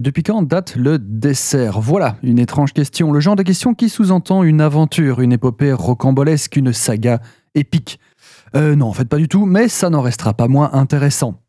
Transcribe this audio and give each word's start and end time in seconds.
Depuis 0.00 0.22
quand 0.22 0.40
date 0.40 0.76
le 0.76 0.98
dessert? 0.98 1.78
Voilà 1.78 2.16
une 2.22 2.38
étrange 2.38 2.72
question, 2.72 3.12
le 3.12 3.20
genre 3.20 3.36
de 3.36 3.42
question 3.42 3.74
qui 3.74 3.90
sous-entend 3.90 4.42
une 4.42 4.62
aventure, 4.62 5.20
une 5.20 5.30
épopée 5.30 5.74
rocambolesque, 5.74 6.56
une 6.56 6.72
saga 6.72 7.20
épique. 7.54 8.00
Euh, 8.56 8.74
non, 8.74 8.86
en 8.86 8.92
fait 8.94 9.06
pas 9.06 9.18
du 9.18 9.28
tout, 9.28 9.44
mais 9.44 9.68
ça 9.68 9.90
n'en 9.90 10.00
restera 10.00 10.32
pas 10.32 10.48
moins 10.48 10.70
intéressant. 10.72 11.42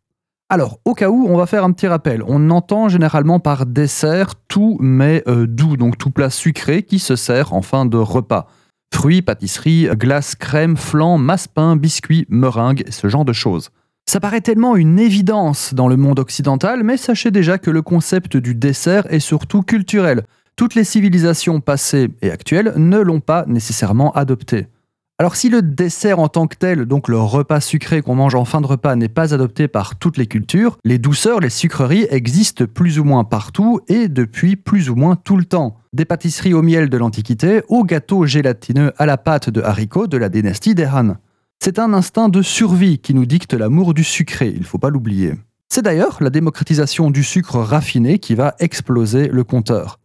Alors, 0.50 0.80
au 0.84 0.94
cas 0.96 1.10
où, 1.10 1.28
on 1.30 1.38
va 1.38 1.46
faire 1.46 1.64
un 1.64 1.72
petit 1.72 1.88
rappel. 1.88 2.26
On 2.28 2.50
entend 2.50 2.90
généralement 2.90 3.40
par 3.40 3.66
dessert 3.66 4.36
tout 4.50 4.78
mais 4.82 5.24
euh, 5.30 5.48
doux, 5.48 5.78
donc 5.78 5.98
tout 5.98 6.12
plat 6.12 6.30
sucré 6.30 6.84
qui 6.84 7.00
se 7.00 7.16
sert 7.16 7.54
en 7.54 7.62
fin 7.62 7.86
de 7.86 7.96
repas. 7.96 8.48
Fruits, 8.94 9.22
pâtisseries, 9.22 9.88
glace, 9.94 10.36
crème, 10.36 10.76
flan, 10.76 11.18
masse-pain, 11.18 11.78
biscuits, 11.78 12.26
meringues, 12.28 12.84
ce 12.90 13.08
genre 13.08 13.24
de 13.24 13.32
choses. 13.32 13.70
Ça 14.06 14.20
paraît 14.20 14.42
tellement 14.42 14.76
une 14.76 15.00
évidence 15.00 15.74
dans 15.74 15.88
le 15.88 15.96
monde 15.96 16.20
occidental, 16.20 16.84
mais 16.84 16.98
sachez 16.98 17.32
déjà 17.32 17.58
que 17.58 17.72
le 17.72 17.82
concept 17.82 18.36
du 18.36 18.56
dessert 18.56 19.12
est 19.12 19.20
surtout 19.20 19.62
culturel. 19.62 20.24
Toutes 20.58 20.76
les 20.76 20.84
civilisations 20.84 21.62
passées 21.62 22.10
et 22.22 22.30
actuelles 22.30 22.74
ne 22.76 23.00
l'ont 23.00 23.22
pas 23.22 23.46
nécessairement 23.48 24.12
adopté. 24.12 24.68
Alors 25.22 25.36
si 25.36 25.50
le 25.50 25.62
dessert 25.62 26.18
en 26.18 26.30
tant 26.30 26.48
que 26.48 26.56
tel, 26.56 26.86
donc 26.86 27.08
le 27.08 27.20
repas 27.20 27.62
sucré 27.62 28.02
qu'on 28.02 28.16
mange 28.16 28.34
en 28.34 28.44
fin 28.44 28.60
de 28.60 28.66
repas, 28.66 28.96
n'est 28.96 29.08
pas 29.08 29.36
adopté 29.36 29.68
par 29.68 29.96
toutes 29.96 30.18
les 30.18 30.26
cultures, 30.26 30.80
les 30.84 30.98
douceurs, 30.98 31.40
les 31.40 31.52
sucreries 31.52 32.08
existent 32.10 32.66
plus 32.66 32.98
ou 32.98 33.04
moins 33.04 33.24
partout 33.24 33.82
et 33.88 34.08
depuis 34.08 34.56
plus 34.56 34.90
ou 34.90 34.96
moins 34.96 35.16
tout 35.16 35.38
le 35.38 35.46
temps. 35.46 35.78
Des 35.94 36.06
pâtisseries 36.06 36.56
au 36.56 36.64
miel 36.64 36.90
de 36.90 36.98
l'Antiquité 36.98 37.62
aux 37.70 37.84
gâteaux 37.84 38.26
gélatineux 38.26 38.94
à 38.98 39.06
la 39.06 39.18
pâte 39.18 39.52
de 39.52 39.62
haricots 39.62 40.08
de 40.08 40.18
la 40.18 40.28
dynastie 40.28 40.74
des 40.74 40.88
Han. 40.88 41.18
C'est 41.64 41.78
un 41.78 41.94
instinct 41.94 42.28
de 42.28 42.42
survie 42.42 42.98
qui 42.98 43.14
nous 43.14 43.28
dicte 43.28 43.54
l'amour 43.54 43.94
du 43.94 44.04
sucré, 44.04 44.52
il 44.52 44.62
ne 44.62 44.66
faut 44.66 44.80
pas 44.80 44.90
l'oublier. 44.90 45.36
C'est 45.70 45.84
d'ailleurs 45.84 46.18
la 46.20 46.32
démocratisation 46.32 47.12
du 47.12 47.24
sucre 47.24 47.60
raffiné 47.60 48.18
qui 48.18 48.34
va 48.34 48.56
exploser 48.58 49.28
le 49.28 49.44
compteur. 49.44 50.00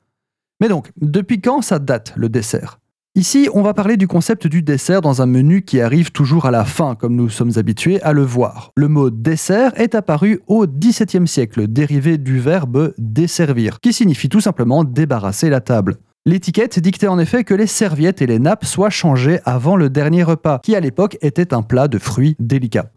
Mais 0.60 0.68
donc, 0.68 0.90
depuis 1.00 1.40
quand 1.40 1.62
ça 1.62 1.78
date 1.78 2.12
le 2.14 2.28
dessert? 2.28 2.78
Ici, 3.14 3.48
on 3.54 3.62
va 3.62 3.72
parler 3.72 3.96
du 3.96 4.06
concept 4.06 4.46
du 4.46 4.60
dessert 4.60 5.00
dans 5.00 5.22
un 5.22 5.26
menu 5.26 5.62
qui 5.62 5.80
arrive 5.80 6.12
toujours 6.12 6.44
à 6.44 6.50
la 6.50 6.66
fin, 6.66 6.94
comme 6.94 7.16
nous 7.16 7.30
sommes 7.30 7.52
habitués 7.56 8.02
à 8.02 8.12
le 8.12 8.22
voir. 8.22 8.72
Le 8.76 8.88
mot 8.88 9.08
dessert 9.08 9.72
est 9.80 9.94
apparu 9.94 10.42
au 10.48 10.66
XVIIe 10.66 11.26
siècle, 11.26 11.68
dérivé 11.68 12.18
du 12.18 12.38
verbe 12.38 12.92
desservir, 12.98 13.80
qui 13.80 13.94
signifie 13.94 14.28
tout 14.28 14.42
simplement 14.42 14.84
débarrasser 14.84 15.48
la 15.48 15.62
table. 15.62 15.96
L'étiquette 16.28 16.80
dictait 16.80 17.06
en 17.06 17.20
effet 17.20 17.44
que 17.44 17.54
les 17.54 17.68
serviettes 17.68 18.20
et 18.20 18.26
les 18.26 18.40
nappes 18.40 18.64
soient 18.64 18.90
changées 18.90 19.38
avant 19.44 19.76
le 19.76 19.88
dernier 19.88 20.24
repas, 20.24 20.58
qui 20.58 20.74
à 20.74 20.80
l'époque 20.80 21.16
était 21.20 21.54
un 21.54 21.62
plat 21.62 21.86
de 21.86 21.98
fruits 21.98 22.34
délicats. 22.40 22.90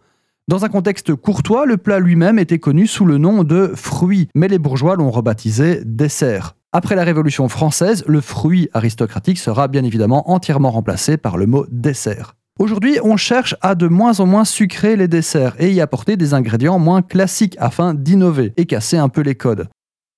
Dans 0.47 0.66
un 0.66 0.69
contexte 0.69 1.13
courtois, 1.13 1.67
le 1.67 1.77
plat 1.77 1.99
lui-même 1.99 2.39
était 2.39 2.58
connu 2.58 2.88
sous 2.88 3.05
le 3.05 3.19
nom 3.19 3.44
de 3.44 3.71
fruit, 3.75 4.30
mais 4.33 4.47
les 4.47 4.58
bourgeois 4.58 4.95
l'ont 4.95 5.11
rebaptisé 5.11 5.81
dessert. 5.86 6.55
Après 6.71 6.95
la 6.95 7.03
Révolution 7.03 7.47
française, 7.49 8.03
le 8.08 8.19
fruit 8.19 8.67
aristocratique 8.73 9.38
sera 9.38 9.67
bien 9.67 9.83
évidemment 9.83 10.31
entièrement 10.31 10.71
remplacé 10.71 11.17
par 11.17 11.38
le 11.38 11.45
mot 11.45 11.67
dessert. 11.69 12.33
Aujourd'hui, 12.58 12.97
on 13.03 13.16
cherche 13.16 13.55
à 13.61 13.75
de 13.75 13.88
moins 13.88 14.19
en 14.21 14.25
moins 14.25 14.43
sucrer 14.43 14.95
les 14.95 15.08
desserts 15.08 15.55
et 15.59 15.71
y 15.71 15.81
apporter 15.81 16.17
des 16.17 16.33
ingrédients 16.33 16.80
moins 16.80 17.03
classiques 17.03 17.58
afin 17.59 17.93
d'innover 17.93 18.53
et 18.58 18.66
casser 18.66 18.97
un 18.97 19.08
peu 19.08 19.21
les 19.21 19.36
codes. 19.36 19.67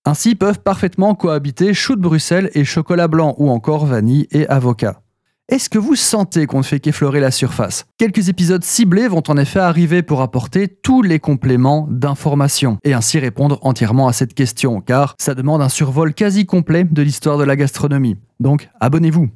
Ainsi 0.03 0.33
peuvent 0.33 0.61
parfaitement 0.61 1.13
cohabiter 1.13 1.75
chou 1.75 1.95
de 1.95 2.01
Bruxelles 2.01 2.49
et 2.55 2.65
chocolat 2.65 3.07
blanc 3.07 3.35
ou 3.37 3.51
encore 3.51 3.85
vanille 3.85 4.27
et 4.31 4.47
avocat. 4.47 5.01
Est-ce 5.47 5.69
que 5.69 5.77
vous 5.77 5.95
sentez 5.95 6.47
qu'on 6.47 6.59
ne 6.59 6.63
fait 6.63 6.79
qu'effleurer 6.79 7.19
la 7.19 7.29
surface? 7.29 7.85
Quelques 7.97 8.29
épisodes 8.29 8.63
ciblés 8.63 9.07
vont 9.07 9.21
en 9.27 9.37
effet 9.37 9.59
arriver 9.59 10.01
pour 10.01 10.21
apporter 10.21 10.69
tous 10.69 11.01
les 11.01 11.19
compléments 11.19 11.87
d'information 11.91 12.79
et 12.83 12.93
ainsi 12.93 13.19
répondre 13.19 13.59
entièrement 13.61 14.07
à 14.07 14.13
cette 14.13 14.33
question, 14.33 14.81
car 14.81 15.13
ça 15.19 15.35
demande 15.35 15.61
un 15.61 15.69
survol 15.69 16.13
quasi 16.13 16.45
complet 16.45 16.85
de 16.85 17.01
l'histoire 17.01 17.37
de 17.37 17.43
la 17.43 17.55
gastronomie. 17.55 18.15
Donc 18.39 18.69
abonnez-vous 18.79 19.29